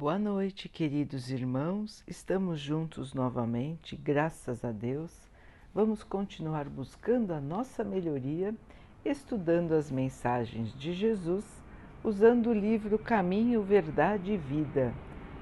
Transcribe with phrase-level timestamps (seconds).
[0.00, 2.02] Boa noite, queridos irmãos.
[2.08, 5.12] Estamos juntos novamente, graças a Deus.
[5.74, 8.54] Vamos continuar buscando a nossa melhoria,
[9.04, 11.44] estudando as mensagens de Jesus,
[12.02, 14.94] usando o livro Caminho, Verdade e Vida,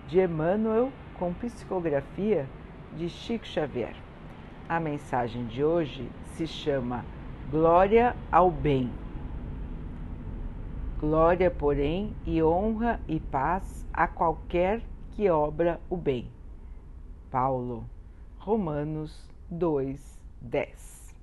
[0.08, 2.44] de Emmanuel, com psicografia
[2.96, 3.94] de Chico Xavier.
[4.68, 7.04] A mensagem de hoje se chama
[7.48, 8.90] Glória ao Bem.
[11.00, 16.28] Glória, porém, e honra e paz a qualquer que obra o bem.
[17.30, 17.88] Paulo,
[18.36, 21.14] Romanos 2, 10.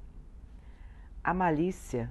[1.22, 2.10] A malícia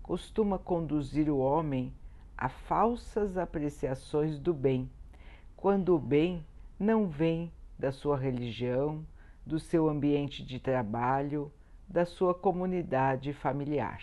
[0.00, 1.92] costuma conduzir o homem
[2.38, 4.88] a falsas apreciações do bem,
[5.56, 6.46] quando o bem
[6.78, 9.04] não vem da sua religião,
[9.44, 11.50] do seu ambiente de trabalho,
[11.88, 14.00] da sua comunidade familiar.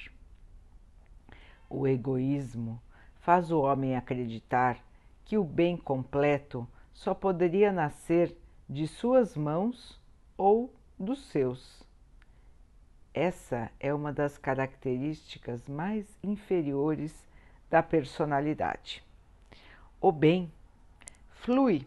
[1.70, 2.82] O egoísmo
[3.28, 4.80] faz o homem acreditar
[5.26, 8.34] que o bem completo só poderia nascer
[8.70, 10.00] de suas mãos
[10.38, 11.84] ou dos seus.
[13.14, 17.28] Essa é uma das características mais inferiores
[17.70, 19.04] da personalidade.
[20.00, 20.50] O bem
[21.30, 21.86] flui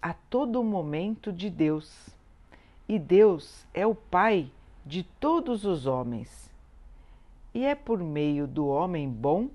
[0.00, 2.08] a todo momento de Deus,
[2.88, 4.48] e Deus é o Pai
[4.84, 6.48] de todos os homens.
[7.52, 9.50] E é por meio do homem bom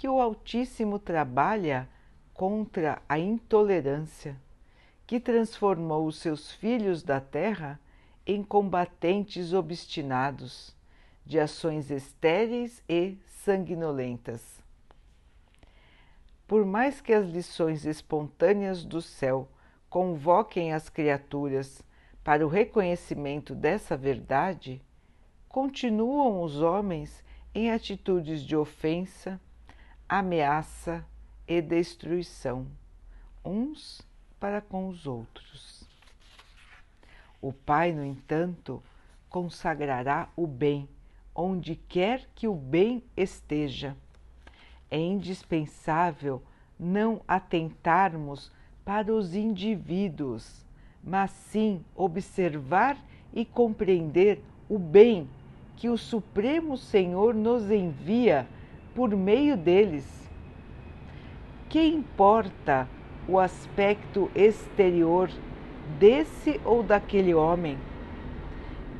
[0.00, 1.86] que o Altíssimo trabalha
[2.32, 4.34] contra a intolerância,
[5.06, 7.78] que transformou os seus filhos da terra
[8.26, 10.74] em combatentes obstinados
[11.26, 14.62] de ações estéreis e sanguinolentas.
[16.48, 19.50] Por mais que as lições espontâneas do céu
[19.90, 21.82] convoquem as criaturas
[22.24, 24.80] para o reconhecimento dessa verdade,
[25.46, 27.22] continuam os homens
[27.54, 29.38] em atitudes de ofensa,
[30.12, 31.06] ameaça
[31.46, 32.66] e destruição,
[33.44, 34.02] uns
[34.40, 35.84] para com os outros.
[37.40, 38.82] O Pai, no entanto,
[39.28, 40.88] consagrará o bem
[41.32, 43.96] onde quer que o bem esteja.
[44.90, 46.42] É indispensável
[46.76, 48.50] não atentarmos
[48.84, 50.66] para os indivíduos,
[51.04, 52.98] mas sim observar
[53.32, 55.30] e compreender o bem
[55.76, 58.48] que o Supremo Senhor nos envia
[58.94, 60.28] por meio deles.
[61.68, 62.88] Que importa
[63.28, 65.30] o aspecto exterior
[65.98, 67.78] desse ou daquele homem?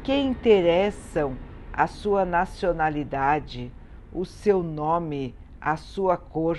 [0.03, 1.37] Que interessam
[1.73, 3.73] a sua nacionalidade,
[4.13, 6.59] o seu nome, a sua cor?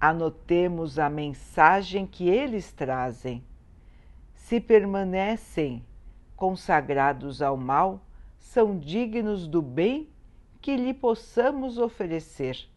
[0.00, 3.44] Anotemos a mensagem que eles trazem.
[4.34, 5.84] Se permanecem
[6.34, 8.00] consagrados ao mal,
[8.38, 10.08] são dignos do bem
[10.60, 12.68] que lhe possamos oferecer.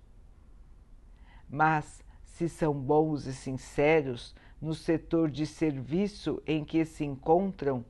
[1.50, 7.84] Mas, se são bons e sinceros no setor de serviço em que se encontram,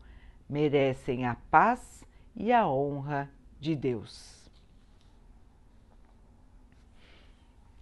[0.50, 2.04] merecem a paz
[2.36, 3.30] e a honra
[3.60, 4.50] de Deus.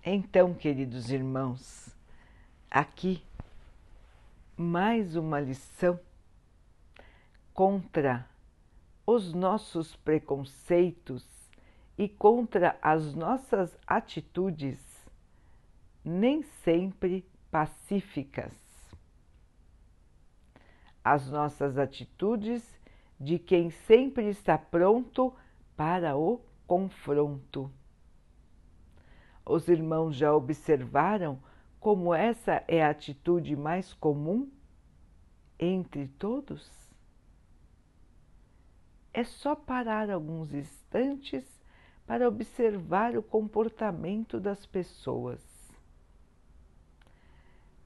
[0.03, 1.95] Então, queridos irmãos,
[2.69, 3.23] aqui
[4.57, 5.99] mais uma lição
[7.53, 8.27] contra
[9.05, 11.38] os nossos preconceitos
[11.99, 14.79] e contra as nossas atitudes
[16.01, 18.53] nem sempre pacíficas.
[21.03, 22.63] As nossas atitudes
[23.19, 25.35] de quem sempre está pronto
[25.75, 27.69] para o confronto.
[29.45, 31.37] Os irmãos já observaram
[31.81, 34.49] como essa é a atitude mais comum
[35.59, 36.71] entre todos?
[39.13, 41.58] É só parar alguns instantes
[42.09, 45.39] para observar o comportamento das pessoas.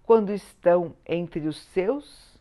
[0.01, 2.39] Quando estão entre os seus,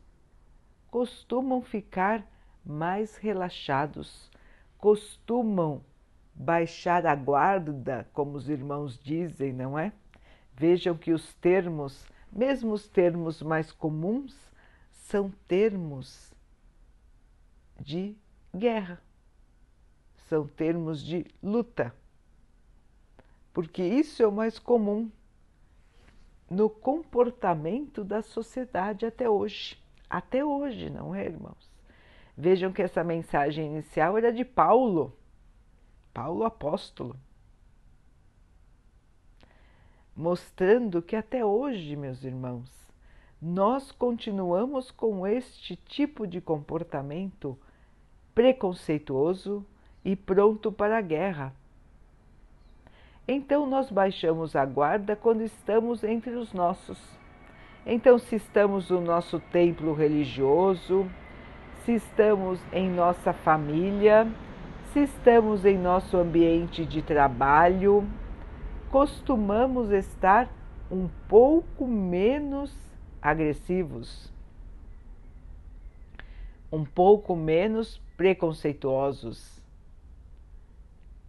[0.93, 2.25] costumam ficar
[2.65, 4.31] mais relaxados,
[4.79, 5.83] costumam
[6.33, 9.93] baixar a guarda, como os irmãos dizem, não é?
[10.55, 14.37] Vejam que os termos, mesmo os termos mais comuns,
[14.93, 16.33] são termos
[17.81, 18.17] de
[18.55, 19.03] guerra
[20.33, 21.95] são termos de luta,
[23.53, 25.11] porque isso é o mais comum
[26.49, 29.79] no comportamento da sociedade até hoje.
[30.09, 31.71] Até hoje, não é, irmãos?
[32.35, 35.15] Vejam que essa mensagem inicial era de Paulo,
[36.15, 37.15] Paulo apóstolo,
[40.17, 42.71] mostrando que até hoje, meus irmãos,
[43.41, 47.59] nós continuamos com este tipo de comportamento
[48.35, 49.67] preconceituoso,
[50.05, 51.53] e pronto para a guerra.
[53.27, 56.99] Então nós baixamos a guarda quando estamos entre os nossos.
[57.85, 61.11] Então, se estamos no nosso templo religioso,
[61.85, 64.29] se estamos em nossa família,
[64.93, 68.07] se estamos em nosso ambiente de trabalho,
[68.91, 70.49] costumamos estar
[70.91, 72.73] um pouco menos
[73.21, 74.31] agressivos,
[76.71, 79.62] um pouco menos preconceituosos.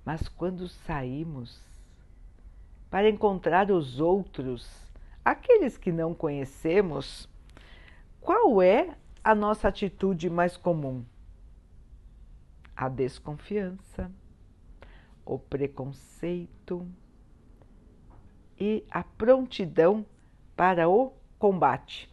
[0.06, 1.62] Mas quando saímos
[2.90, 4.70] para encontrar os outros,
[5.24, 7.30] aqueles que não conhecemos,
[8.20, 11.06] qual é a nossa atitude mais comum?
[12.76, 14.12] A desconfiança,
[15.26, 16.86] o preconceito
[18.60, 20.06] e a prontidão
[20.56, 22.12] para o combate.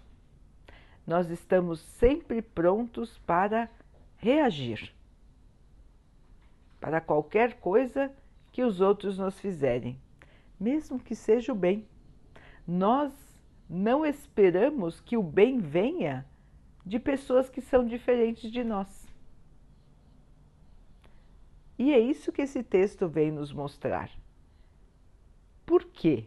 [1.06, 3.68] Nós estamos sempre prontos para
[4.16, 4.94] reagir
[6.80, 8.10] para qualquer coisa
[8.50, 10.00] que os outros nos fizerem,
[10.58, 11.86] mesmo que seja o bem.
[12.66, 13.12] Nós
[13.68, 16.26] não esperamos que o bem venha
[16.84, 19.08] de pessoas que são diferentes de nós.
[21.78, 24.10] E é isso que esse texto vem nos mostrar.
[25.64, 26.26] Por quê?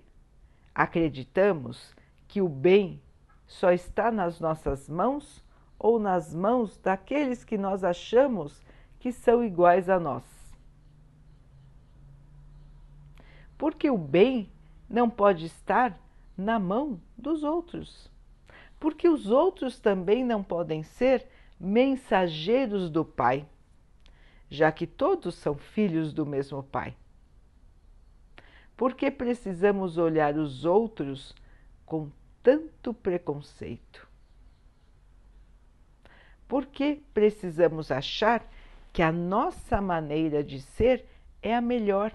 [0.74, 1.94] Acreditamos
[2.28, 3.02] que o bem
[3.46, 5.44] só está nas nossas mãos
[5.78, 8.64] ou nas mãos daqueles que nós achamos
[9.00, 10.43] que são iguais a nós.
[13.64, 14.52] Porque o bem
[14.90, 15.98] não pode estar
[16.36, 18.12] na mão dos outros.
[18.78, 21.26] Porque os outros também não podem ser
[21.58, 23.48] mensageiros do Pai,
[24.50, 26.94] já que todos são filhos do mesmo Pai.
[28.76, 31.34] Porque precisamos olhar os outros
[31.86, 32.12] com
[32.44, 34.06] tanto preconceito?
[36.50, 38.46] Por que precisamos achar
[38.92, 41.06] que a nossa maneira de ser
[41.42, 42.12] é a melhor?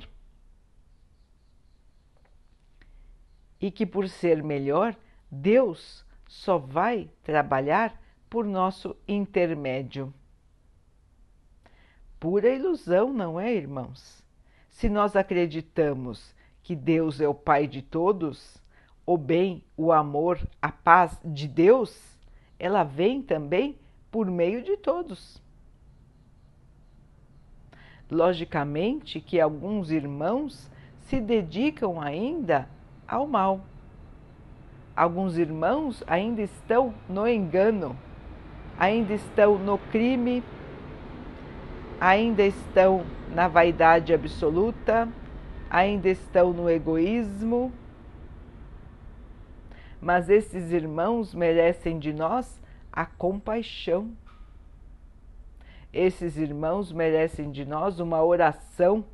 [3.60, 4.96] E que por ser melhor,
[5.30, 10.12] Deus só vai trabalhar por nosso intermédio.
[12.20, 14.22] Pura ilusão, não é, irmãos?
[14.68, 18.62] Se nós acreditamos que Deus é o Pai de todos,
[19.06, 22.18] o bem, o amor, a paz de Deus,
[22.58, 23.78] ela vem também
[24.10, 25.40] por meio de todos.
[28.10, 30.70] Logicamente que alguns irmãos
[31.00, 32.68] se dedicam ainda
[33.08, 33.60] ao mal.
[34.94, 37.96] Alguns irmãos ainda estão no engano,
[38.78, 40.44] ainda estão no crime,
[42.00, 45.08] ainda estão na vaidade absoluta,
[45.70, 47.72] ainda estão no egoísmo
[50.00, 52.60] mas esses irmãos merecem de nós
[52.92, 54.10] a compaixão.
[55.92, 59.04] Esses irmãos merecem de nós uma oração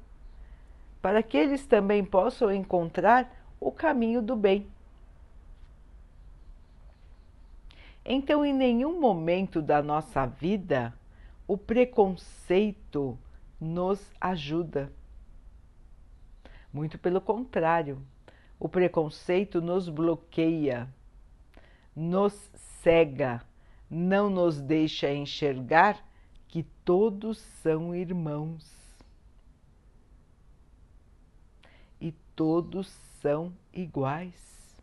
[1.00, 3.30] para que eles também possam encontrar
[3.64, 4.66] o caminho do bem.
[8.04, 10.92] Então, em nenhum momento da nossa vida,
[11.48, 13.18] o preconceito
[13.58, 14.92] nos ajuda.
[16.70, 18.02] Muito pelo contrário,
[18.60, 20.86] o preconceito nos bloqueia,
[21.96, 22.34] nos
[22.82, 23.42] cega,
[23.88, 26.06] não nos deixa enxergar
[26.48, 28.70] que todos são irmãos.
[31.98, 34.78] E todos são iguais.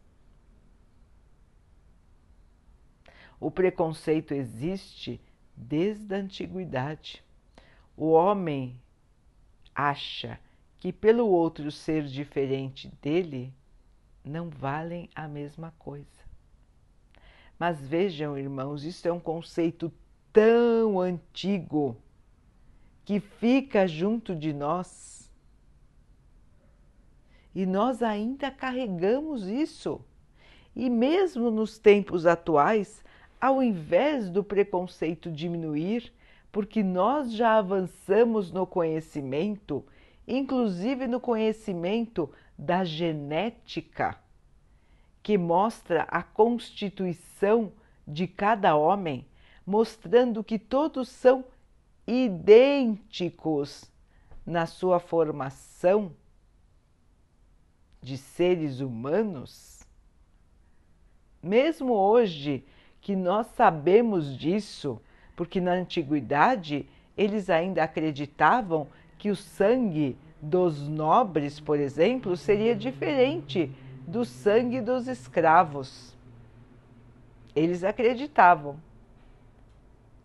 [3.40, 5.22] O preconceito existe
[5.56, 7.24] desde a antiguidade.
[7.96, 8.82] O homem
[9.76, 10.40] acha
[10.80, 13.54] que, pelo outro ser diferente dele,
[14.26, 16.26] não valem a mesma coisa.
[17.60, 19.94] Mas vejam, irmãos, isso é um conceito
[20.34, 21.96] tão antigo
[23.06, 25.21] que fica junto de nós.
[27.54, 30.02] E nós ainda carregamos isso.
[30.76, 33.04] E mesmo nos tempos atuais,
[33.40, 36.14] ao invés do preconceito diminuir,
[36.52, 39.86] porque nós já avançamos no conhecimento,
[40.28, 44.18] inclusive no conhecimento da genética,
[45.24, 47.72] que mostra a constituição
[48.08, 49.26] de cada homem,
[49.66, 51.46] mostrando que todos são
[52.08, 53.92] idênticos
[54.46, 56.12] na sua formação
[58.02, 59.88] de seres humanos.
[61.42, 62.66] Mesmo hoje
[63.00, 65.00] que nós sabemos disso,
[65.36, 73.72] porque na antiguidade eles ainda acreditavam que o sangue dos nobres, por exemplo, seria diferente
[74.08, 76.18] do sangue dos escravos.
[77.56, 78.80] Eles acreditavam.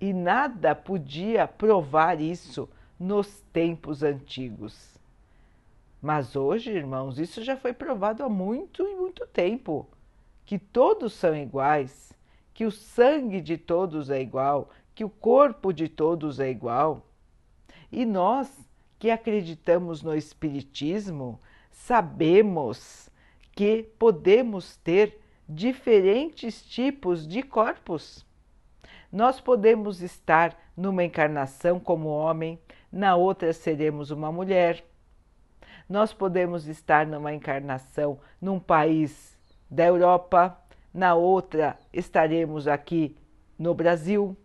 [0.00, 2.68] E nada podia provar isso
[2.98, 4.95] nos tempos antigos.
[6.00, 9.88] Mas hoje, irmãos, isso já foi provado há muito e muito tempo
[10.44, 12.12] que todos são iguais,
[12.54, 17.04] que o sangue de todos é igual, que o corpo de todos é igual.
[17.90, 18.66] E nós
[18.98, 23.10] que acreditamos no Espiritismo, sabemos
[23.52, 28.24] que podemos ter diferentes tipos de corpos.
[29.12, 32.58] Nós podemos estar numa encarnação como homem,
[32.90, 34.84] na outra seremos uma mulher.
[35.88, 39.38] Nós podemos estar numa encarnação num país
[39.70, 40.60] da Europa,
[40.92, 43.16] na outra estaremos aqui
[43.58, 44.36] no Brasil.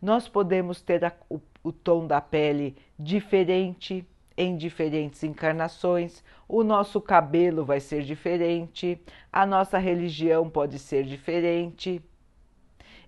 [0.00, 4.06] Nós podemos ter a, o, o tom da pele diferente
[4.36, 9.00] em diferentes encarnações, o nosso cabelo vai ser diferente,
[9.32, 12.02] a nossa religião pode ser diferente.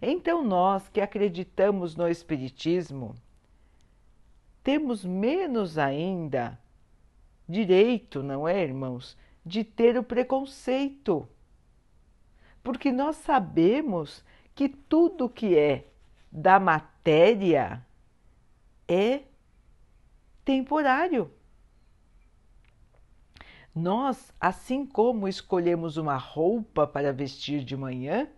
[0.01, 3.15] Então, nós que acreditamos no Espiritismo,
[4.69, 6.61] temos menos ainda
[7.49, 11.27] direito, não é, irmãos, de ter o preconceito.
[12.63, 14.23] Porque nós sabemos
[14.55, 15.87] que tudo que é
[16.31, 17.83] da matéria
[18.87, 19.23] é
[20.45, 21.33] temporário.
[23.75, 28.29] Nós, assim como escolhemos uma roupa para vestir de manhã,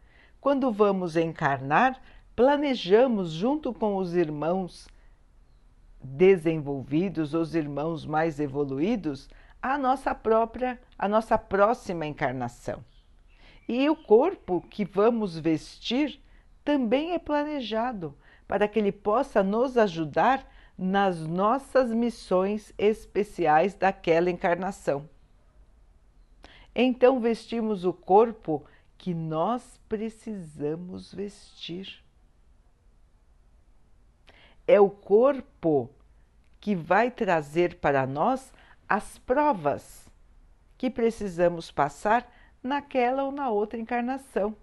[0.40, 2.00] quando vamos encarnar,
[2.36, 4.88] planejamos junto com os irmãos
[6.02, 9.28] desenvolvidos, os irmãos mais evoluídos,
[9.62, 12.84] a nossa própria, a nossa próxima encarnação.
[13.68, 16.20] E o corpo que vamos vestir
[16.64, 18.16] também é planejado
[18.48, 25.08] para que ele possa nos ajudar nas nossas missões especiais daquela encarnação.
[26.74, 28.64] Então vestimos o corpo
[28.96, 32.02] que nós precisamos vestir.
[34.70, 35.90] É o corpo
[36.60, 38.52] que vai trazer para nós
[38.88, 40.08] as provas
[40.78, 44.54] que precisamos passar naquela ou na outra encarnação.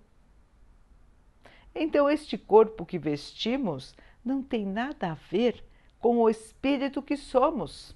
[1.76, 5.62] Então, este corpo que vestimos não tem nada a ver
[6.00, 7.94] com o espírito que somos.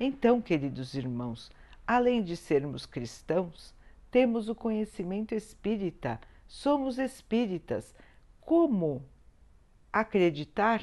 [0.00, 1.52] Então, queridos irmãos,
[1.86, 3.74] além de sermos cristãos,
[4.10, 6.18] temos o conhecimento espírita,
[6.48, 7.94] somos espíritas.
[8.50, 9.06] Como
[9.92, 10.82] acreditar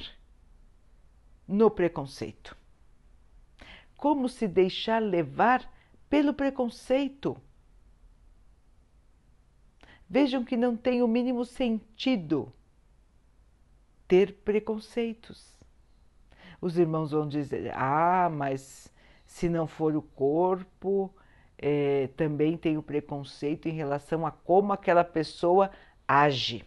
[1.45, 2.55] no preconceito?
[3.97, 5.69] Como se deixar levar
[6.09, 7.35] pelo preconceito?
[10.09, 12.53] Vejam que não tem o mínimo sentido
[14.07, 15.59] ter preconceitos.
[16.61, 18.93] Os irmãos vão dizer: ah, mas
[19.25, 21.13] se não for o corpo,
[21.57, 25.69] é, também tem o preconceito em relação a como aquela pessoa
[26.07, 26.65] age,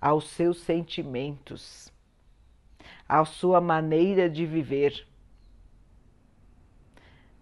[0.00, 1.92] aos seus sentimentos,
[3.08, 5.06] à sua maneira de viver.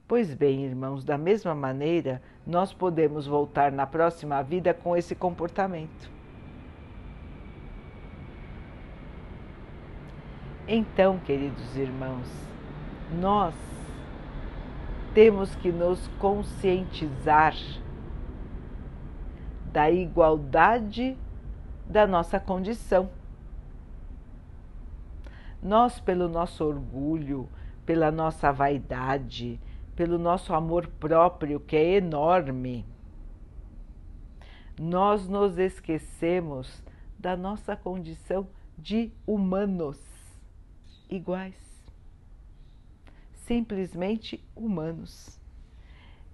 [0.09, 6.11] Pois bem, irmãos, da mesma maneira, nós podemos voltar na próxima vida com esse comportamento.
[10.69, 12.27] Então, queridos irmãos,
[13.21, 13.55] nós
[15.15, 17.55] temos que nos conscientizar
[19.73, 21.17] da igualdade
[21.89, 23.09] da nossa condição.
[25.63, 27.49] Nós, pelo nosso orgulho,
[27.85, 29.61] pela nossa vaidade,
[29.95, 32.85] pelo nosso amor próprio, que é enorme,
[34.79, 36.83] nós nos esquecemos
[37.19, 39.99] da nossa condição de humanos
[41.09, 41.57] iguais,
[43.33, 45.41] simplesmente humanos.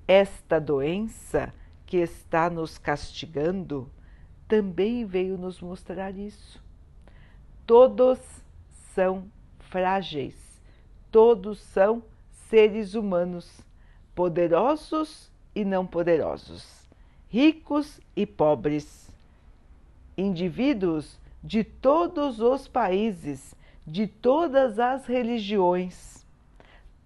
[0.09, 1.55] Esta doença
[1.87, 3.89] que está nos castigando
[4.53, 6.63] também veio nos mostrar isso.
[7.67, 8.19] Todos
[8.95, 9.25] são
[9.59, 10.35] frágeis,
[11.11, 12.03] todos são
[12.51, 13.63] seres humanos,
[14.15, 16.87] poderosos e não poderosos,
[17.31, 19.11] ricos e pobres,
[20.19, 23.55] indivíduos de todos os países
[23.87, 26.27] de todas as religiões.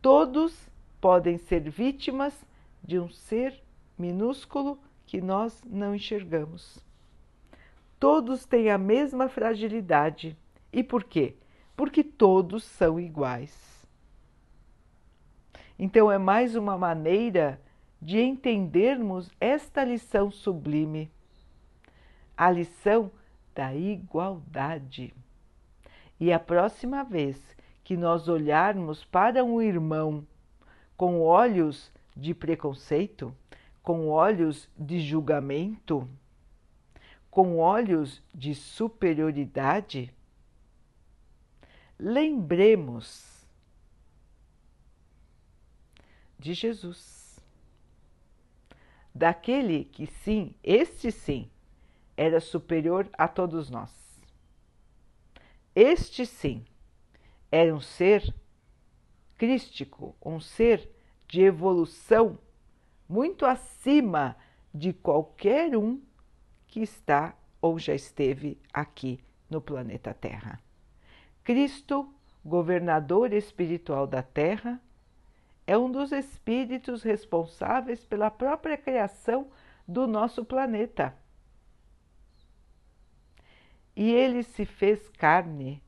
[0.02, 0.52] Todos
[1.00, 2.34] podem ser vítimas
[2.82, 3.62] de um ser
[3.96, 4.76] minúsculo
[5.06, 6.84] que nós não enxergamos.
[7.98, 10.36] Todos têm a mesma fragilidade.
[10.72, 11.34] E por quê?
[11.76, 13.86] Porque todos são iguais.
[15.78, 17.60] Então, é mais uma maneira
[18.00, 21.10] de entendermos esta lição sublime,
[22.36, 23.10] a lição
[23.54, 25.14] da igualdade.
[26.20, 27.40] E a próxima vez
[27.82, 30.26] que nós olharmos para um irmão
[30.96, 33.34] com olhos de preconceito,
[33.82, 36.08] com olhos de julgamento,
[37.36, 40.10] com olhos de superioridade,
[41.98, 43.46] lembremos
[46.38, 47.38] de Jesus.
[49.14, 51.50] Daquele que, sim, este sim,
[52.16, 53.92] era superior a todos nós.
[55.74, 56.64] Este sim
[57.52, 58.34] era um ser
[59.36, 60.90] crístico, um ser
[61.28, 62.38] de evolução
[63.06, 64.34] muito acima
[64.72, 66.00] de qualquer um
[66.76, 69.18] que está ou já esteve aqui
[69.48, 70.60] no planeta Terra.
[71.42, 72.12] Cristo,
[72.44, 74.78] governador espiritual da Terra,
[75.66, 79.48] é um dos espíritos responsáveis pela própria criação
[79.88, 81.16] do nosso planeta.
[83.96, 85.82] E ele se fez carne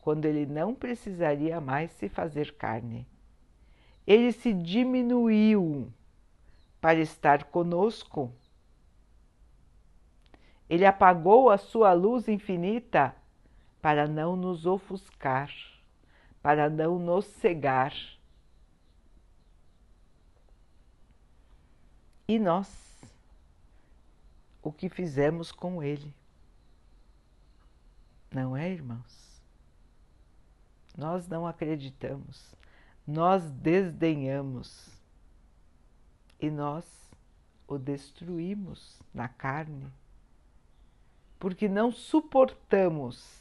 [0.00, 3.06] quando ele não precisaria mais se fazer carne.
[4.06, 5.92] Ele se diminuiu
[6.80, 8.32] para estar conosco.
[10.68, 13.14] Ele apagou a sua luz infinita
[13.82, 15.50] para não nos ofuscar,
[16.40, 17.94] para não nos cegar.
[22.26, 23.04] E nós,
[24.62, 26.14] o que fizemos com ele?
[28.32, 29.42] Não é, irmãos?
[30.96, 32.54] Nós não acreditamos,
[33.06, 34.88] nós desdenhamos
[36.40, 36.84] e nós
[37.66, 39.92] o destruímos na carne,
[41.44, 43.38] porque não suportamos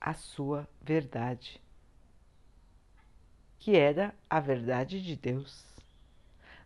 [0.00, 1.62] a sua verdade,
[3.60, 5.64] que era a verdade de Deus.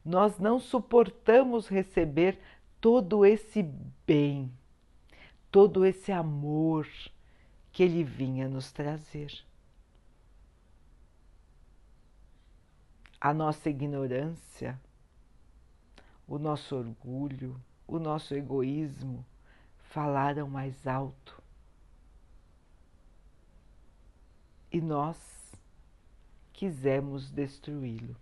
[0.03, 2.39] Nós não suportamos receber
[2.81, 3.63] todo esse
[4.07, 4.51] bem
[5.51, 6.89] todo esse amor
[7.71, 9.31] que ele vinha nos trazer.
[13.21, 14.81] A nossa ignorância,
[16.27, 19.23] o nosso orgulho, o nosso egoísmo
[19.95, 21.41] falaram mais alto.
[24.73, 25.17] E nós
[26.53, 28.17] quisemos destruí-lo.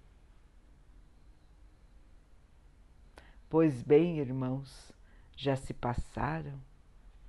[3.48, 4.92] Pois bem, irmãos,
[5.34, 6.60] já se passaram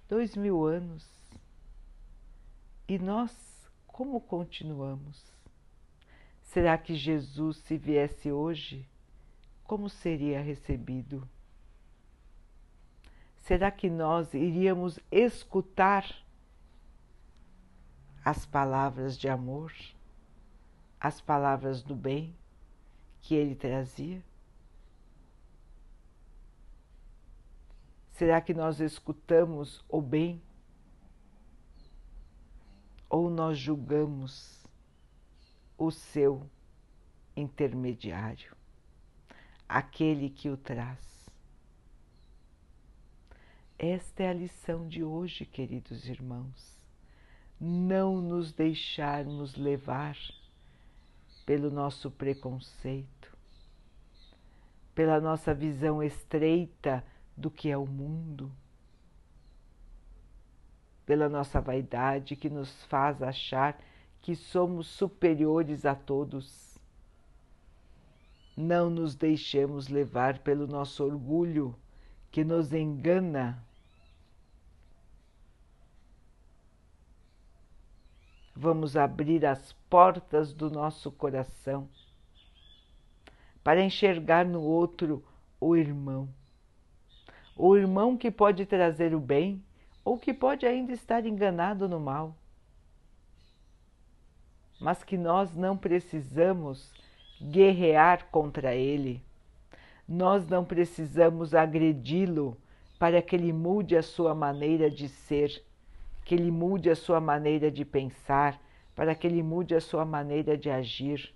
[0.10, 1.10] dois mil anos.
[2.86, 3.32] E nós,
[3.88, 5.24] como continuamos?
[6.42, 8.86] Será que Jesus, se viesse hoje,
[9.64, 11.26] como seria recebido?
[13.44, 16.10] Será que nós iríamos escutar
[18.24, 19.74] as palavras de amor,
[20.98, 22.34] as palavras do bem
[23.20, 24.24] que ele trazia?
[28.14, 30.42] Será que nós escutamos o bem?
[33.10, 34.66] Ou nós julgamos
[35.78, 36.50] o seu
[37.36, 38.56] intermediário,
[39.68, 41.13] aquele que o traz?
[43.86, 46.82] Esta é a lição de hoje, queridos irmãos.
[47.60, 50.16] Não nos deixarmos levar
[51.46, 53.38] pelo nosso preconceito,
[54.96, 57.04] pela nossa visão estreita
[57.36, 58.50] do que é o mundo,
[61.06, 63.78] pela nossa vaidade que nos faz achar
[64.22, 66.80] que somos superiores a todos.
[68.56, 71.76] Não nos deixemos levar pelo nosso orgulho
[72.32, 73.62] que nos engana.
[78.56, 81.90] Vamos abrir as portas do nosso coração
[83.64, 85.24] para enxergar no outro
[85.60, 86.28] o irmão.
[87.56, 89.64] O irmão que pode trazer o bem
[90.04, 92.36] ou que pode ainda estar enganado no mal.
[94.80, 96.92] Mas que nós não precisamos
[97.42, 99.24] guerrear contra ele,
[100.08, 102.58] nós não precisamos agredi-lo
[103.00, 105.64] para que ele mude a sua maneira de ser,
[106.24, 108.62] que ele mude a sua maneira de pensar,
[108.96, 111.34] para que ele mude a sua maneira de agir.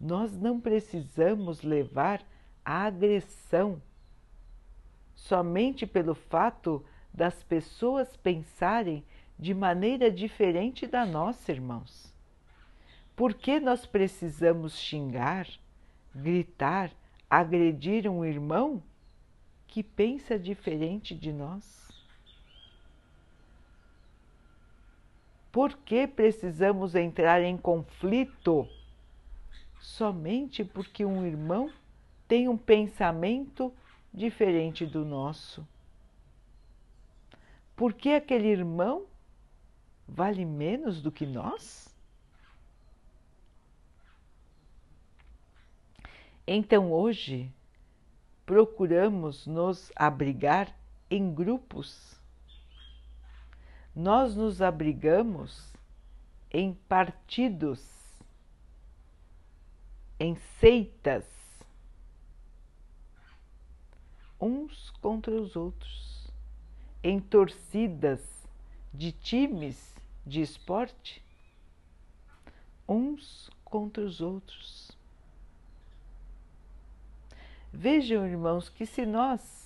[0.00, 2.22] Nós não precisamos levar
[2.64, 3.80] a agressão
[5.14, 9.04] somente pelo fato das pessoas pensarem
[9.38, 12.12] de maneira diferente da nossa, irmãos.
[13.16, 15.48] Por que nós precisamos xingar,
[16.14, 16.90] gritar,
[17.30, 18.82] agredir um irmão
[19.66, 21.83] que pensa diferente de nós?
[25.54, 28.68] Por que precisamos entrar em conflito
[29.78, 31.70] somente porque um irmão
[32.26, 33.72] tem um pensamento
[34.12, 35.64] diferente do nosso.
[37.76, 39.06] Por que aquele irmão
[40.08, 41.88] vale menos do que nós?
[46.44, 47.48] Então hoje
[48.44, 50.76] procuramos nos abrigar
[51.08, 52.23] em grupos.
[53.94, 55.72] Nós nos abrigamos
[56.50, 57.94] em partidos.
[60.18, 61.24] em seitas
[64.40, 66.28] uns contra os outros,
[67.02, 68.20] em torcidas
[68.92, 69.94] de times
[70.26, 71.22] de esporte,
[72.86, 74.92] uns contra os outros.
[77.72, 79.63] Vejam, irmãos, que se nós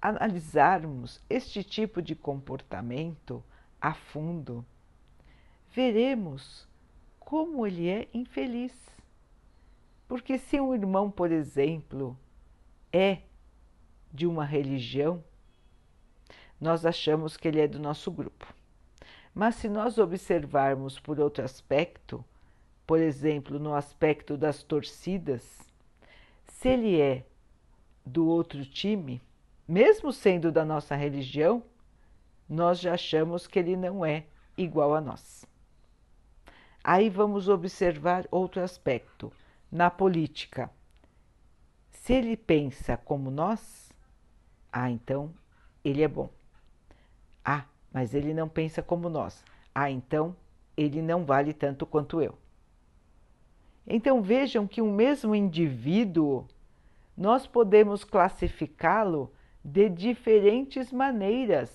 [0.00, 3.42] analisarmos este tipo de comportamento
[3.80, 4.64] a fundo,
[5.70, 6.66] veremos
[7.18, 8.74] como ele é infeliz.
[10.08, 12.18] Porque se um irmão, por exemplo,
[12.92, 13.18] é
[14.12, 15.22] de uma religião,
[16.60, 18.52] nós achamos que ele é do nosso grupo.
[19.34, 22.24] Mas se nós observarmos por outro aspecto,
[22.86, 25.60] por exemplo, no aspecto das torcidas,
[26.44, 27.24] se ele é
[28.04, 29.22] do outro time,
[29.70, 31.62] mesmo sendo da nossa religião,
[32.48, 34.26] nós já achamos que ele não é
[34.58, 35.46] igual a nós.
[36.82, 39.32] Aí vamos observar outro aspecto
[39.70, 40.68] na política.
[41.88, 43.92] Se ele pensa como nós,
[44.72, 45.32] ah, então
[45.84, 46.28] ele é bom.
[47.44, 49.44] Ah, mas ele não pensa como nós.
[49.72, 50.34] Ah, então
[50.76, 52.36] ele não vale tanto quanto eu.
[53.86, 56.48] Então vejam que um mesmo indivíduo
[57.16, 59.32] nós podemos classificá-lo
[59.64, 61.70] de diferentes maneiras.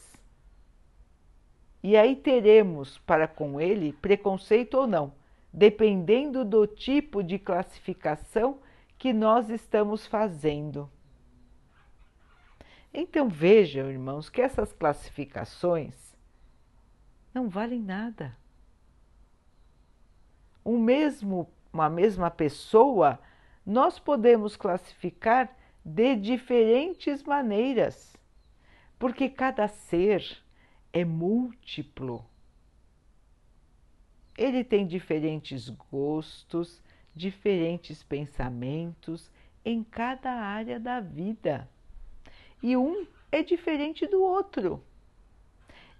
[1.83, 5.13] E aí teremos para com ele preconceito ou não,
[5.53, 8.59] dependendo do tipo de classificação
[8.97, 10.89] que nós estamos fazendo.
[12.91, 16.15] Então vejam, irmãos, que essas classificações
[17.33, 18.35] não valem nada.
[20.65, 23.19] Um mesmo, uma mesma pessoa,
[23.65, 25.53] nós podemos classificar
[25.85, 28.17] de diferentes maneiras,
[28.97, 30.43] porque cada ser
[30.91, 32.25] é múltiplo.
[34.35, 36.81] Ele tem diferentes gostos,
[37.15, 39.31] diferentes pensamentos
[39.63, 41.69] em cada área da vida.
[42.63, 44.83] E um é diferente do outro.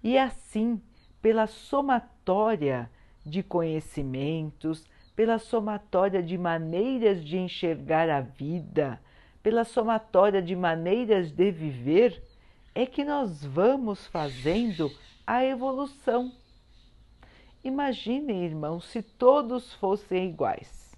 [0.02, 0.82] E assim,
[1.22, 2.90] pela somatória
[3.24, 9.00] de conhecimentos, pela somatória de maneiras de enxergar a vida,
[9.46, 12.20] pela somatória de maneiras de viver,
[12.74, 14.90] é que nós vamos fazendo
[15.24, 16.32] a evolução.
[17.62, 20.96] Imaginem, irmãos, se todos fossem iguais.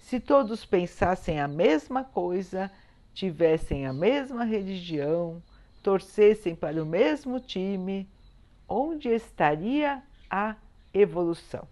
[0.00, 2.68] Se todos pensassem a mesma coisa,
[3.14, 5.40] tivessem a mesma religião,
[5.84, 8.10] torcessem para o mesmo time,
[8.68, 10.56] onde estaria a
[10.92, 11.68] evolução?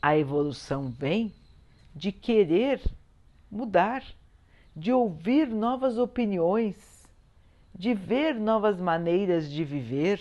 [0.00, 1.34] A evolução vem
[1.94, 2.80] de querer
[3.50, 4.04] mudar,
[4.74, 7.08] de ouvir novas opiniões,
[7.74, 10.20] de ver novas maneiras de viver,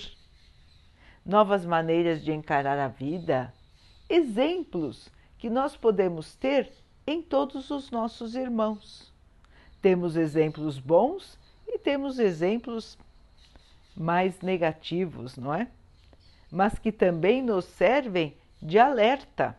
[1.25, 3.53] novas maneiras de encarar a vida,
[4.09, 6.71] exemplos que nós podemos ter
[7.07, 9.12] em todos os nossos irmãos.
[9.81, 12.97] Temos exemplos bons e temos exemplos
[13.95, 15.67] mais negativos, não é?
[16.51, 19.57] Mas que também nos servem de alerta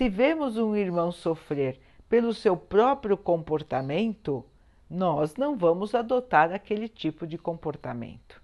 [0.00, 4.42] se vemos um irmão sofrer pelo seu próprio comportamento,
[4.88, 8.40] nós não vamos adotar aquele tipo de comportamento.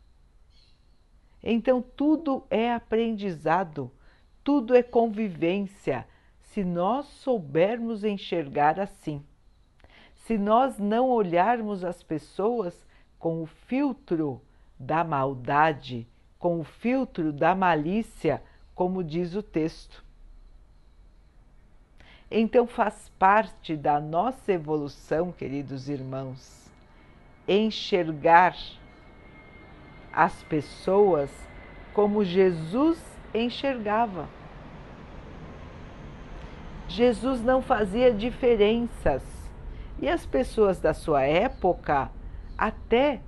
[1.42, 3.90] Então, tudo é aprendizado,
[4.44, 6.06] tudo é convivência,
[6.42, 9.24] se nós soubermos enxergar assim.
[10.14, 12.86] Se nós não olharmos as pessoas
[13.18, 14.42] com o filtro
[14.78, 16.06] da maldade,
[16.38, 18.42] com o filtro da malícia,
[18.74, 20.04] como diz o texto.
[22.30, 26.68] Então faz parte da nossa evolução, queridos irmãos,
[27.46, 28.56] enxergar
[30.12, 31.30] as pessoas
[31.94, 32.98] como Jesus
[33.32, 34.28] enxergava.
[36.88, 39.22] Jesus não fazia diferenças
[40.00, 42.10] e as pessoas da sua época
[42.58, 43.20] até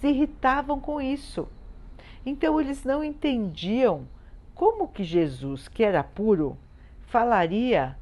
[0.00, 1.46] se irritavam com isso.
[2.24, 4.08] Então eles não entendiam
[4.54, 6.56] como que Jesus, que era puro,
[7.06, 7.96] falaria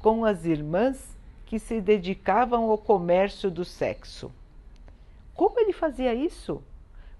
[0.00, 4.30] com as irmãs que se dedicavam ao comércio do sexo.
[5.34, 6.62] Como ele fazia isso?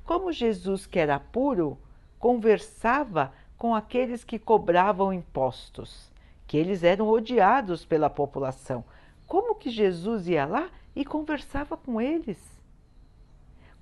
[0.05, 1.79] Como Jesus, que era puro,
[2.19, 6.11] conversava com aqueles que cobravam impostos,
[6.47, 8.85] que eles eram odiados pela população.
[9.27, 12.38] Como que Jesus ia lá e conversava com eles?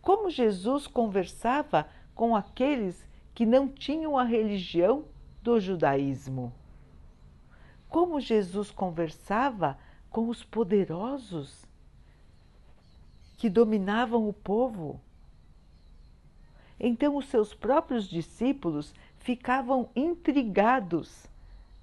[0.00, 5.04] Como Jesus conversava com aqueles que não tinham a religião
[5.42, 6.52] do judaísmo?
[7.96, 9.78] Como Jesus conversava
[10.10, 11.64] com os poderosos
[13.38, 15.00] que dominavam o povo.
[16.78, 21.26] Então, os seus próprios discípulos ficavam intrigados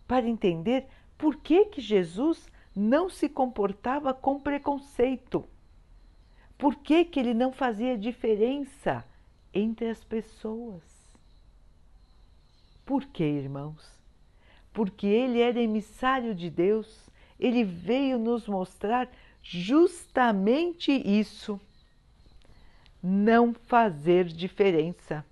[0.07, 0.85] para entender
[1.17, 5.43] por que, que Jesus não se comportava com preconceito.
[6.59, 9.03] Por que, que ele não fazia diferença
[9.51, 10.83] entre as pessoas?
[12.85, 14.02] Por que, irmãos?
[14.73, 17.09] Porque ele era emissário de Deus,
[17.39, 19.07] ele veio nos mostrar
[19.41, 21.61] justamente isso:
[23.01, 25.23] não fazer diferença.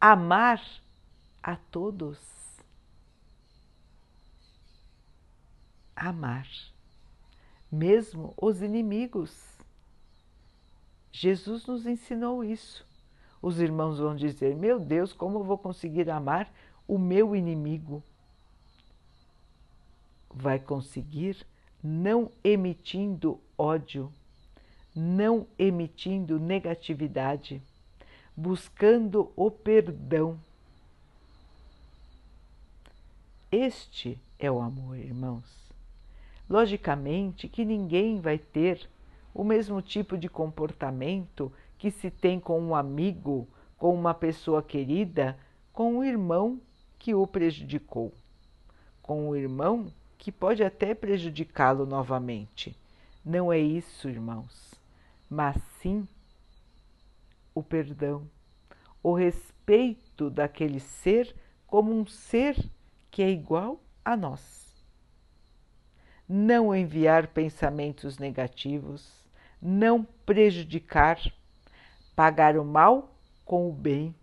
[0.00, 0.60] Amar
[1.42, 2.18] a todos.
[5.94, 6.48] Amar,
[7.70, 9.54] mesmo os inimigos.
[11.12, 12.84] Jesus nos ensinou isso.
[13.40, 16.52] Os irmãos vão dizer: Meu Deus, como eu vou conseguir amar
[16.86, 18.02] o meu inimigo?
[20.30, 21.46] Vai conseguir
[21.82, 24.10] não emitindo ódio,
[24.94, 27.62] não emitindo negatividade,
[28.34, 30.40] buscando o perdão.
[33.52, 35.44] Este é o amor, irmãos.
[36.48, 38.88] Logicamente que ninguém vai ter
[39.34, 45.38] o mesmo tipo de comportamento que se tem com um amigo, com uma pessoa querida,
[45.72, 46.60] com um irmão
[47.04, 48.14] que o prejudicou,
[49.02, 52.74] com o irmão que pode até prejudicá-lo novamente.
[53.22, 54.72] Não é isso, irmãos,
[55.28, 56.08] mas sim
[57.54, 58.26] o perdão,
[59.02, 61.36] o respeito daquele ser
[61.66, 62.56] como um ser
[63.10, 64.74] que é igual a nós.
[66.26, 69.12] Não enviar pensamentos negativos,
[69.60, 71.20] não prejudicar,
[72.16, 73.14] pagar o mal
[73.44, 74.14] com o bem,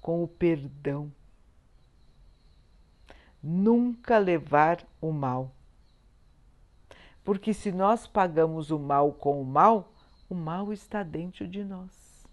[0.00, 1.12] com o perdão
[3.44, 5.52] nunca levar o mal.
[7.22, 9.92] Porque se nós pagamos o mal com o mal,
[10.30, 12.26] o mal está dentro de nós.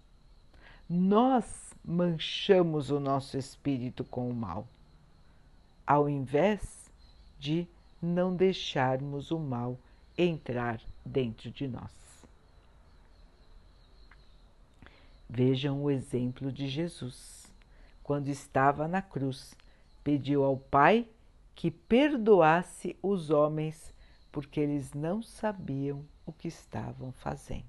[0.88, 4.66] Nós manchamos o nosso espírito com o mal,
[5.86, 6.90] ao invés
[7.38, 7.68] de
[8.00, 9.78] não deixarmos o mal
[10.16, 11.92] entrar dentro de nós.
[15.28, 17.52] Vejam o exemplo de Jesus,
[18.02, 19.54] quando estava na cruz
[20.02, 21.08] pediu ao Pai
[21.54, 23.92] que perdoasse os homens,
[24.30, 27.64] porque eles não sabiam o que estavam fazendo.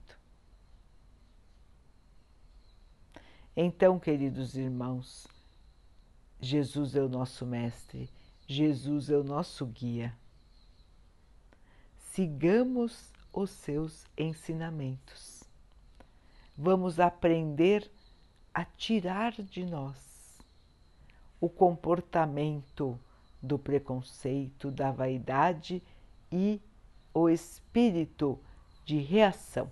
[3.56, 5.28] Então, queridos irmãos,
[6.42, 8.10] Jesus é o nosso Mestre,
[8.48, 10.18] Jesus é o nosso guia.
[11.98, 15.44] Sigamos os seus ensinamentos.
[16.58, 17.90] Vamos aprender
[18.54, 20.13] a tirar de nós
[21.44, 22.98] o comportamento
[23.42, 25.84] do preconceito, da vaidade
[26.32, 26.62] e
[27.14, 28.40] o espírito
[28.86, 29.70] de reação.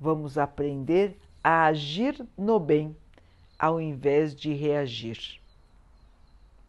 [0.00, 2.96] Vamos aprender a agir no bem
[3.58, 5.38] ao invés de reagir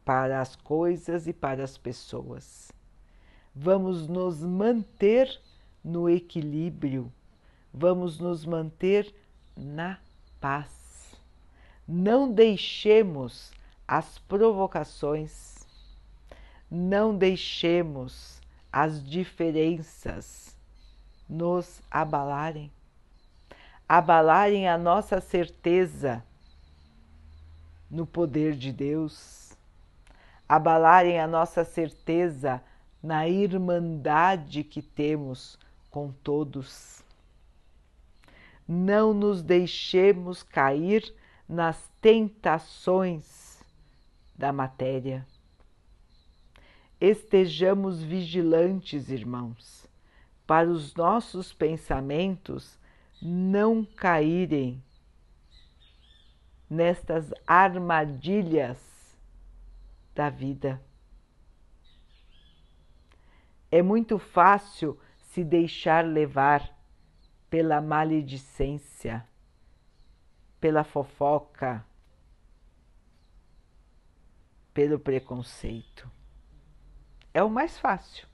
[0.03, 2.69] para as coisas e para as pessoas.
[3.55, 5.39] Vamos nos manter
[5.81, 7.09] no equilíbrio,
[7.73, 9.15] vamos nos manter
[9.55, 9.97] na
[10.41, 10.78] paz
[11.91, 13.52] não deixemos
[13.88, 15.65] as provocações,
[16.69, 18.39] não deixemos
[18.71, 20.56] as diferenças
[21.28, 22.71] nos abalarem,
[23.88, 26.23] abalarem a nossa certeza
[27.89, 29.58] no poder de Deus,
[30.47, 32.62] abalarem a nossa certeza
[33.02, 35.58] na irmandade que temos
[35.89, 37.04] com todos.
[38.67, 41.17] Não nos deixemos cair
[41.49, 43.65] nas tentações
[44.35, 45.25] da matéria.
[47.01, 49.88] Estejamos vigilantes, irmãos,
[50.45, 52.77] para os nossos pensamentos
[53.19, 54.83] não caírem
[56.69, 58.77] nestas armadilhas
[60.13, 60.79] da vida.
[63.71, 66.77] É muito fácil se deixar levar
[67.49, 69.27] pela maledicência
[70.60, 71.86] pela fofoca,
[74.74, 76.10] pelo preconceito.
[77.34, 78.28] É o mais fácil.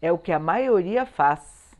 [0.00, 1.76] É o que a maioria faz.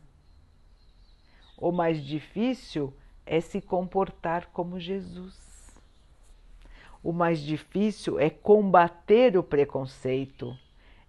[1.57, 2.93] O mais difícil
[3.25, 5.41] é se comportar como Jesus.
[7.03, 10.57] O mais difícil é combater o preconceito,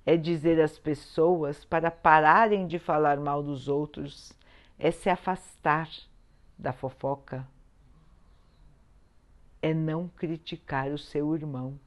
[0.05, 4.33] é dizer às pessoas para pararem de falar mal dos outros,
[4.77, 5.88] é se afastar
[6.59, 7.47] da fofoca,
[9.64, 11.81] é não criticar o seu irmão.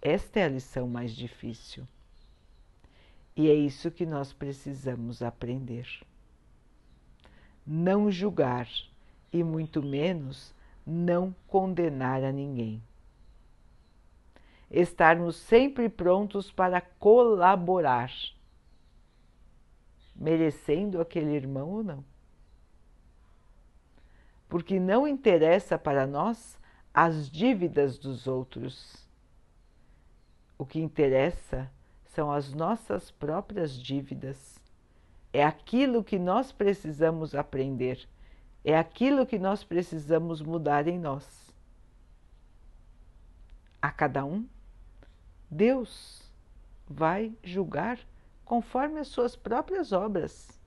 [0.00, 1.86] Esta é a lição mais difícil.
[3.36, 5.86] E é isso que nós precisamos aprender.
[7.66, 8.66] Não julgar
[9.30, 10.54] e muito menos
[10.86, 12.82] não condenar a ninguém.
[14.70, 18.10] Estarmos sempre prontos para colaborar,
[20.16, 22.11] merecendo aquele irmão ou não.
[24.52, 26.58] Porque não interessa para nós
[26.92, 29.08] as dívidas dos outros.
[30.58, 31.70] O que interessa
[32.04, 34.60] são as nossas próprias dívidas.
[35.32, 38.06] É aquilo que nós precisamos aprender,
[38.62, 41.50] é aquilo que nós precisamos mudar em nós.
[43.80, 44.46] A cada um,
[45.50, 46.30] Deus
[46.86, 47.98] vai julgar
[48.44, 50.61] conforme as suas próprias obras.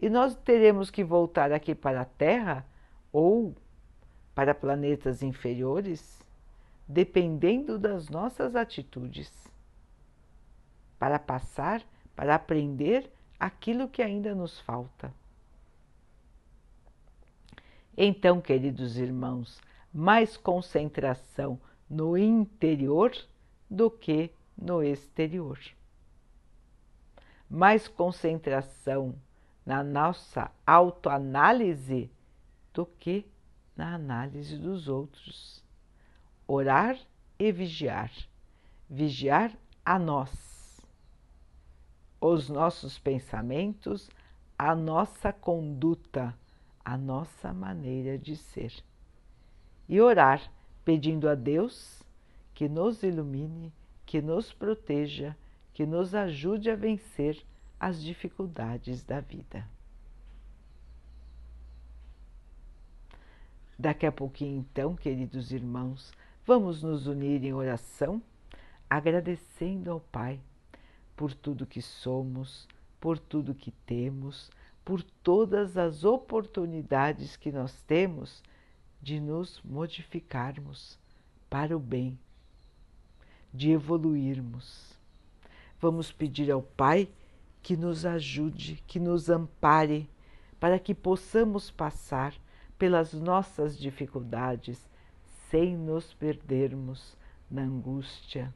[0.00, 2.66] E nós teremos que voltar aqui para a Terra
[3.12, 3.54] ou
[4.34, 6.20] para planetas inferiores,
[6.86, 9.32] dependendo das nossas atitudes,
[10.98, 11.82] para passar,
[12.16, 15.12] para aprender aquilo que ainda nos falta.
[17.96, 19.60] Então, queridos irmãos,
[19.92, 23.12] mais concentração no interior
[23.70, 25.58] do que no exterior.
[27.48, 29.14] Mais concentração
[29.64, 32.10] na nossa autoanálise
[32.72, 33.26] do que
[33.76, 35.64] na análise dos outros.
[36.46, 36.98] Orar
[37.38, 38.10] e vigiar.
[38.88, 39.52] Vigiar
[39.84, 40.80] a nós,
[42.20, 44.10] os nossos pensamentos,
[44.58, 46.34] a nossa conduta,
[46.84, 48.72] a nossa maneira de ser.
[49.88, 50.50] E orar
[50.84, 52.02] pedindo a Deus
[52.54, 53.72] que nos ilumine,
[54.06, 55.36] que nos proteja,
[55.72, 57.42] que nos ajude a vencer
[57.84, 59.68] as dificuldades da vida.
[63.78, 66.10] Daqui a pouquinho, então, queridos irmãos,
[66.46, 68.22] vamos nos unir em oração,
[68.88, 70.40] agradecendo ao Pai
[71.14, 72.66] por tudo que somos,
[72.98, 74.50] por tudo que temos,
[74.82, 78.42] por todas as oportunidades que nós temos
[79.02, 80.98] de nos modificarmos
[81.50, 82.18] para o bem,
[83.52, 84.98] de evoluirmos.
[85.78, 87.10] Vamos pedir ao Pai
[87.64, 90.06] que nos ajude, que nos ampare,
[90.60, 92.34] para que possamos passar
[92.78, 94.86] pelas nossas dificuldades
[95.48, 97.16] sem nos perdermos
[97.50, 98.54] na angústia,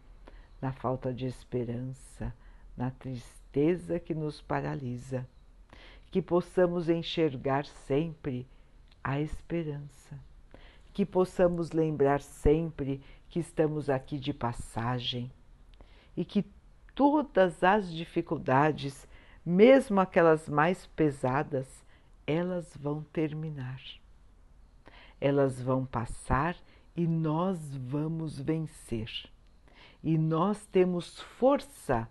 [0.60, 2.34] na falta de esperança,
[2.76, 5.26] na tristeza que nos paralisa.
[6.10, 8.46] Que possamos enxergar sempre
[9.02, 10.20] a esperança,
[10.92, 15.32] que possamos lembrar sempre que estamos aqui de passagem
[16.14, 16.44] e que
[16.98, 19.06] todas as dificuldades,
[19.46, 21.86] mesmo aquelas mais pesadas,
[22.26, 23.80] elas vão terminar
[25.20, 26.56] elas vão passar
[26.96, 29.10] e nós vamos vencer.
[30.02, 32.08] E nós temos força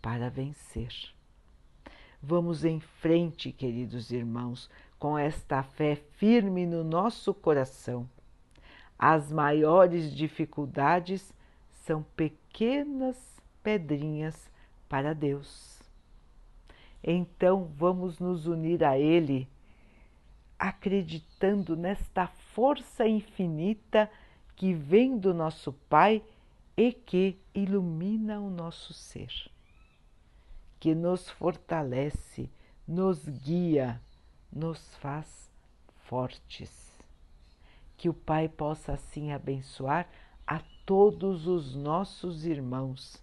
[0.00, 0.92] para vencer.
[2.22, 8.08] Vamos em frente, queridos irmãos, com esta fé firme no nosso coração.
[8.98, 11.32] As maiores dificuldades
[11.72, 13.37] são pequenas
[13.68, 14.50] pedrinhas
[14.88, 15.78] para Deus.
[17.04, 19.46] Então vamos nos unir a Ele
[20.58, 24.10] acreditando nesta força infinita
[24.56, 26.22] que vem do nosso Pai
[26.78, 29.30] e que ilumina o nosso ser,
[30.80, 32.48] que nos fortalece,
[32.86, 34.00] nos guia,
[34.50, 35.50] nos faz
[36.06, 36.90] fortes.
[37.98, 40.08] Que o Pai possa assim abençoar
[40.46, 43.22] a todos os nossos irmãos,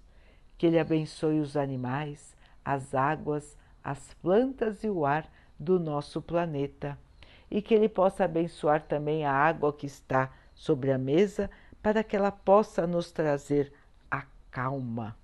[0.57, 6.97] que Ele abençoe os animais, as águas, as plantas e o ar do nosso planeta
[7.49, 11.49] e que Ele possa abençoar também a água que está sobre a mesa,
[11.81, 13.71] para que ela possa nos trazer
[14.09, 15.15] a calma,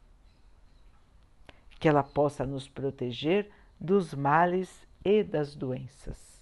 [1.80, 6.39] que ela possa nos proteger dos males e das doenças.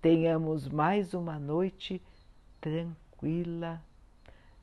[0.00, 2.00] Tenhamos mais uma noite
[2.60, 3.82] tranquila.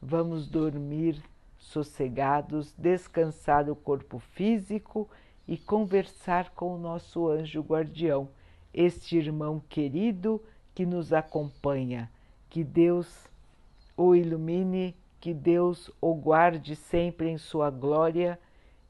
[0.02, 1.22] Vamos dormir
[1.64, 5.10] sossegados, descansar o corpo físico
[5.48, 8.30] e conversar com o nosso anjo guardião
[8.74, 10.42] este irmão querido
[10.76, 12.12] que nos acompanha.
[12.50, 13.28] Que Deus
[13.96, 18.40] o ilumine, que Deus o guarde sempre em sua glória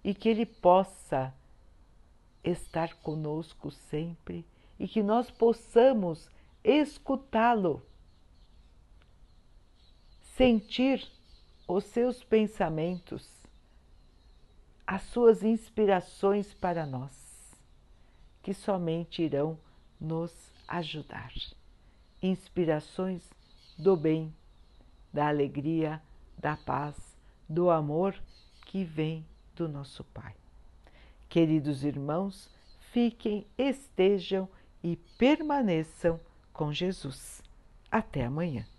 [0.03, 1.33] e que ele possa
[2.43, 4.45] estar conosco sempre
[4.79, 6.29] e que nós possamos
[6.63, 7.81] escutá-lo,
[10.35, 11.05] sentir
[11.73, 13.27] os seus pensamentos,
[14.85, 17.57] as suas inspirações para nós,
[18.43, 19.57] que somente irão
[19.99, 20.31] nos
[20.67, 21.33] ajudar.
[22.21, 23.27] Inspirações
[23.77, 24.33] do bem,
[25.11, 25.99] da alegria,
[26.37, 26.95] da paz,
[27.49, 28.15] do amor
[28.67, 30.35] que vem do nosso Pai.
[31.27, 32.49] Queridos irmãos,
[32.91, 34.47] fiquem, estejam
[34.83, 36.19] e permaneçam
[36.51, 37.41] com Jesus.
[37.89, 38.72] Até amanhã.